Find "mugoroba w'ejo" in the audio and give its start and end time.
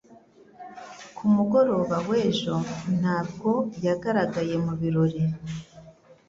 1.35-2.55